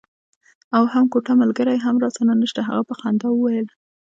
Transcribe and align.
او 0.75 0.83
هم 0.93 1.05
کوټه 1.13 1.33
ملګری 1.41 1.77
هم 1.85 1.95
راسره 2.03 2.33
نشته. 2.41 2.61
هغه 2.69 2.81
په 2.89 2.93
خندا 2.99 3.29
وویل. 3.31 3.67